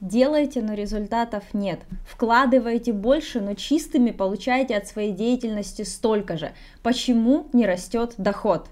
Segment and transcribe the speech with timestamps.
[0.00, 1.80] Делаете, но результатов нет.
[2.06, 6.52] Вкладываете больше, но чистыми получаете от своей деятельности столько же.
[6.84, 8.68] Почему не растет доход?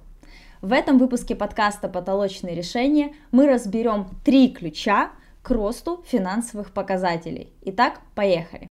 [0.62, 5.10] В этом выпуске подкаста «Потолочные решения» мы разберем три ключа
[5.42, 7.52] к росту финансовых показателей.
[7.62, 8.68] Итак, поехали.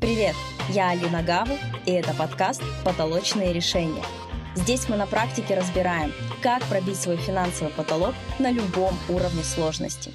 [0.00, 0.34] Привет,
[0.70, 1.54] я Алина Гаву,
[1.84, 4.04] и это подкаст «Потолочные решения».
[4.56, 6.12] Здесь мы на практике разбираем,
[6.42, 10.12] как пробить свой финансовый потолок на любом уровне сложности.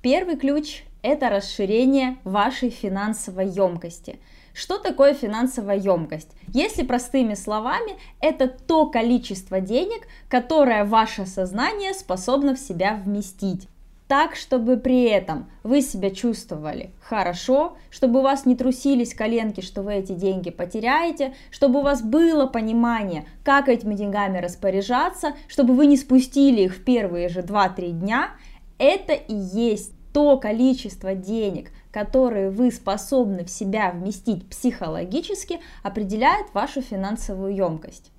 [0.00, 4.18] Первый ключ– это расширение вашей финансовой емкости.
[4.54, 6.30] Что такое финансовая емкость?
[6.54, 13.68] Если простыми словами, это то количество денег, которое ваше сознание способно в себя вместить
[14.08, 19.82] так, чтобы при этом вы себя чувствовали хорошо, чтобы у вас не трусились коленки, что
[19.82, 25.86] вы эти деньги потеряете, чтобы у вас было понимание, как этими деньгами распоряжаться, чтобы вы
[25.86, 28.30] не спустили их в первые же 2-3 дня,
[28.78, 36.80] это и есть то количество денег, которые вы способны в себя вместить психологически, определяет вашу
[36.80, 38.10] финансовую емкость.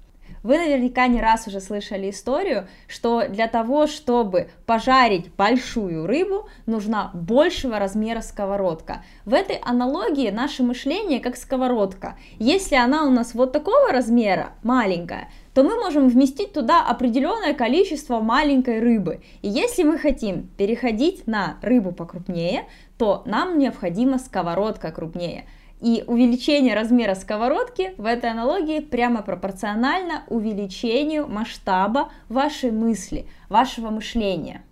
[0.43, 7.11] Вы наверняка не раз уже слышали историю, что для того, чтобы пожарить большую рыбу, нужна
[7.13, 9.03] большего размера сковородка.
[9.25, 12.17] В этой аналогии наше мышление как сковородка.
[12.37, 18.19] Если она у нас вот такого размера, маленькая, то мы можем вместить туда определенное количество
[18.19, 19.21] маленькой рыбы.
[19.41, 22.65] И если мы хотим переходить на рыбу покрупнее,
[22.97, 25.45] то нам необходима сковородка крупнее.
[25.81, 34.63] И увеличение размера сковородки в этой аналогии прямо пропорционально увеличению масштаба вашей мысли, вашего мышления.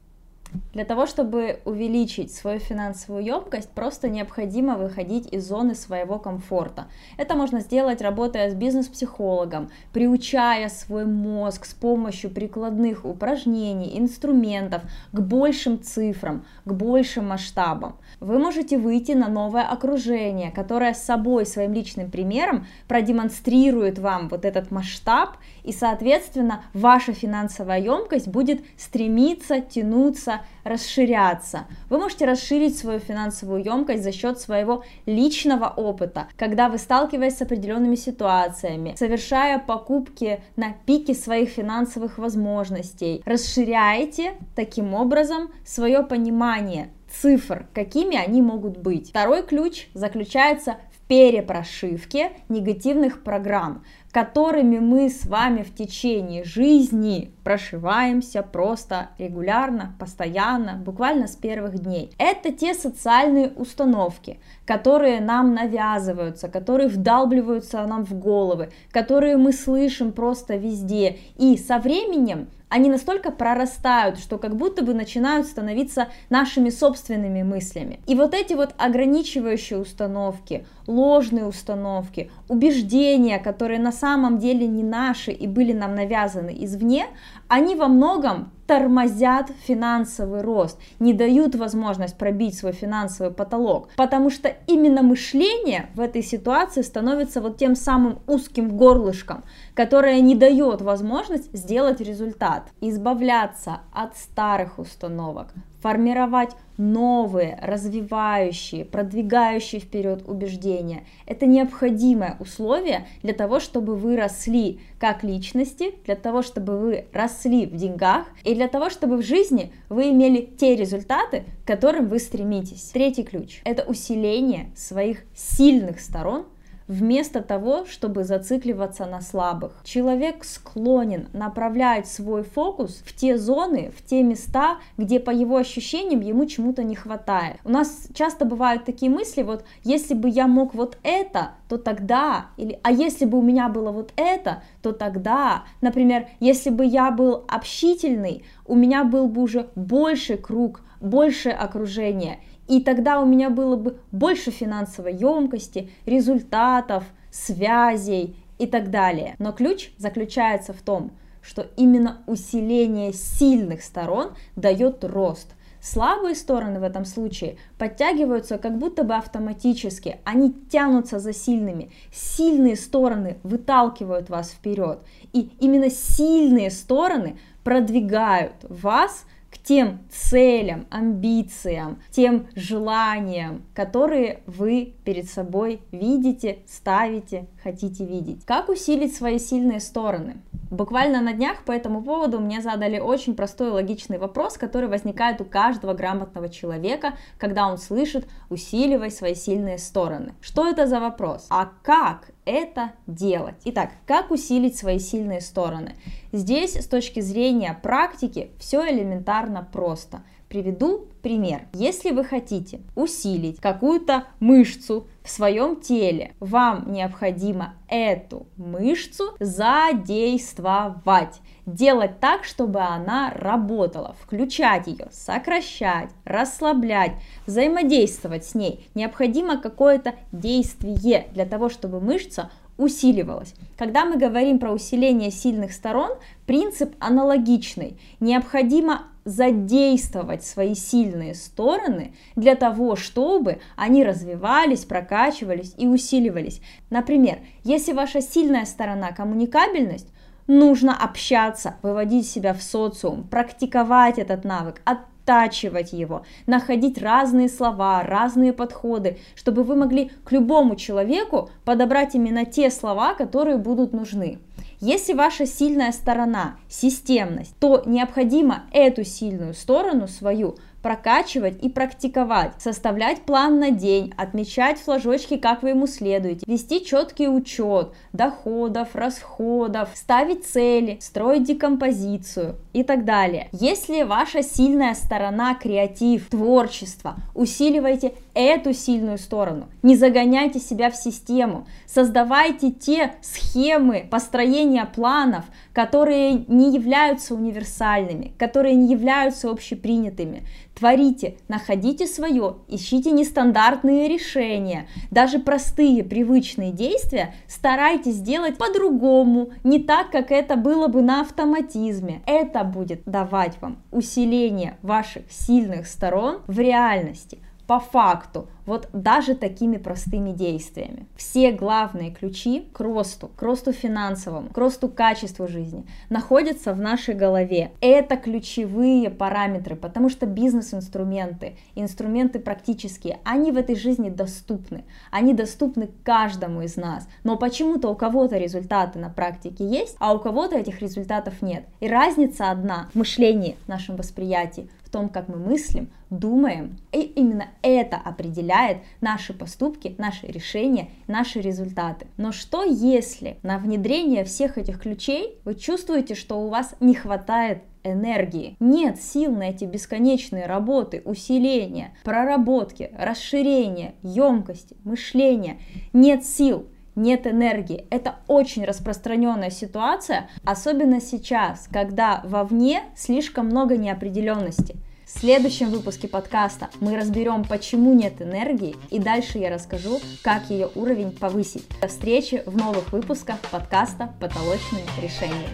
[0.73, 6.87] Для того, чтобы увеличить свою финансовую емкость, просто необходимо выходить из зоны своего комфорта.
[7.17, 15.19] Это можно сделать, работая с бизнес-психологом, приучая свой мозг с помощью прикладных упражнений, инструментов к
[15.19, 17.97] большим цифрам, к большим масштабам.
[18.19, 24.45] Вы можете выйти на новое окружение, которое с собой, своим личным примером продемонстрирует вам вот
[24.45, 31.65] этот масштаб, и, соответственно, ваша финансовая емкость будет стремиться, тянуться расширяться.
[31.89, 37.41] Вы можете расширить свою финансовую емкость за счет своего личного опыта, когда вы сталкиваясь с
[37.41, 47.67] определенными ситуациями, совершая покупки на пике своих финансовых возможностей, расширяете таким образом свое понимание цифр,
[47.73, 49.09] какими они могут быть.
[49.09, 53.83] Второй ключ заключается перепрошивке негативных программ
[54.17, 62.11] которыми мы с вами в течение жизни прошиваемся просто регулярно, постоянно, буквально с первых дней.
[62.17, 70.11] Это те социальные установки, которые нам навязываются, которые вдалбливаются нам в головы, которые мы слышим
[70.11, 71.17] просто везде.
[71.37, 77.99] И со временем они настолько прорастают, что как будто бы начинают становиться нашими собственными мыслями.
[78.07, 85.31] И вот эти вот ограничивающие установки, ложные установки, убеждения, которые на самом деле не наши
[85.31, 87.07] и были нам навязаны извне,
[87.47, 94.53] они во многом тормозят финансовый рост, не дают возможность пробить свой финансовый потолок, потому что
[94.67, 99.43] именно мышление в этой ситуации становится вот тем самым узким горлышком,
[99.73, 105.47] которое не дает возможность сделать результат, избавляться от старых установок,
[105.81, 111.05] формировать новые, развивающие, продвигающие вперед убеждения.
[111.25, 117.65] Это необходимое условие для того, чтобы вы росли как личности, для того, чтобы вы росли
[117.65, 122.19] в деньгах и для того, чтобы в жизни вы имели те результаты, к которым вы
[122.19, 122.91] стремитесь.
[122.93, 126.45] Третий ключ– это усиление своих сильных сторон
[126.87, 129.73] вместо того, чтобы зацикливаться на слабых.
[129.83, 136.21] Человек склонен направлять свой фокус в те зоны, в те места, где по его ощущениям
[136.21, 137.57] ему чему-то не хватает.
[137.63, 142.47] У нас часто бывают такие мысли, вот если бы я мог вот это, то тогда,
[142.57, 147.11] или а если бы у меня было вот это, то тогда, например, если бы я
[147.11, 153.49] был общительный, у меня был бы уже больше круг, больше окружения, и тогда у меня
[153.49, 159.35] было бы больше финансовой емкости, результатов, связей и так далее.
[159.39, 161.11] Но ключ заключается в том,
[161.41, 165.53] что именно усиление сильных сторон дает рост.
[165.79, 171.91] Слабые стороны в этом случае подтягиваются как будто бы автоматически, они тянутся за сильными.
[172.11, 174.99] Сильные стороны выталкивают вас вперед.
[175.33, 179.25] И именно сильные стороны продвигают вас
[179.67, 188.45] тем целям, амбициям, тем желаниям, которые вы перед собой видите, ставите, хотите видеть.
[188.45, 190.37] Как усилить свои сильные стороны?
[190.71, 195.41] Буквально на днях по этому поводу мне задали очень простой и логичный вопрос, который возникает
[195.41, 200.33] у каждого грамотного человека, когда он слышит «усиливай свои сильные стороны».
[200.39, 201.47] Что это за вопрос?
[201.49, 203.55] А как это делать?
[203.65, 205.95] Итак, как усилить свои сильные стороны?
[206.31, 211.67] Здесь с точки зрения практики все элементарно просто– Приведу пример.
[211.73, 221.41] Если вы хотите усилить какую-то мышцу в своем теле, вам необходимо эту мышцу задействовать.
[221.65, 227.11] Делать так, чтобы она работала, включать ее, сокращать, расслаблять,
[227.45, 228.89] взаимодействовать с ней.
[228.95, 233.53] Необходимо какое-то действие для того, чтобы мышца усиливалась.
[233.77, 236.11] Когда мы говорим про усиление сильных сторон,
[236.45, 237.99] принцип аналогичный.
[238.19, 246.61] Необходимо задействовать свои сильные стороны для того, чтобы они развивались, прокачивались и усиливались.
[246.89, 250.07] Например, если ваша сильная сторона коммуникабельность,
[250.47, 254.81] нужно общаться, выводить себя в социум, практиковать этот навык,
[255.27, 262.45] оттачивать его, находить разные слова, разные подходы, чтобы вы могли к любому человеку подобрать именно
[262.45, 264.39] те слова, которые будут нужны.
[264.79, 273.23] Если ваша сильная сторона– системность, то необходимо эту сильную сторону свою прокачивать и практиковать, составлять
[273.23, 280.45] план на день, отмечать флажочки, как вы ему следуете, вести четкий учет доходов, расходов, ставить
[280.45, 283.49] цели, строить декомпозицию и так далее.
[283.51, 289.65] Если ваша сильная сторона креатив, творчество, усиливайте эту сильную сторону.
[289.81, 298.75] Не загоняйте себя в систему, создавайте те схемы построения планов, которые не являются универсальными, которые
[298.75, 300.43] не являются общепринятыми.
[300.77, 304.87] Творите, находите свое, ищите нестандартные решения.
[305.09, 312.21] Даже простые, привычные действия старайтесь сделать по-другому, не так, как это было бы на автоматизме.
[312.27, 319.77] Это будет давать вам усиление ваших сильных сторон в реальности по факту, вот даже такими
[319.77, 321.05] простыми действиями.
[321.15, 327.13] Все главные ключи к росту, к росту финансовому, к росту качества жизни находятся в нашей
[327.13, 327.71] голове.
[327.81, 334.85] Это ключевые параметры, потому что бизнес-инструменты, инструменты практические, они в этой жизни доступны.
[335.11, 337.07] Они доступны каждому из нас.
[337.23, 341.65] Но почему-то у кого-то результаты на практике есть, а у кого-то этих результатов нет.
[341.81, 346.79] И разница одна в мышлении, в нашем восприятии, том, как мы мыслим, думаем.
[346.91, 352.07] И именно это определяет наши поступки, наши решения, наши результаты.
[352.17, 357.61] Но что если на внедрение всех этих ключей вы чувствуете, что у вас не хватает
[357.83, 358.57] энергии.
[358.59, 365.59] Нет сил на эти бесконечные работы, усиления, проработки, расширения, емкости, мышления.
[365.93, 366.65] Нет сил
[366.97, 367.85] нет энергии.
[367.91, 374.75] Это очень распространенная ситуация, особенно сейчас, когда вовне слишком много неопределенности.
[375.17, 380.69] В следующем выпуске подкаста мы разберем, почему нет энергии, и дальше я расскажу, как ее
[380.75, 381.65] уровень повысить.
[381.81, 385.49] До встречи в новых выпусках подкаста «Потолочные решения».